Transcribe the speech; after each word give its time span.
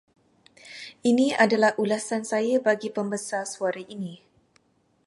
Ini 1.11 1.27
adalah 1.45 1.71
ulasan 1.83 2.23
saya 2.31 2.55
bagi 2.67 2.89
pembesar 2.97 3.43
suara 3.53 3.81
ini. 3.95 4.13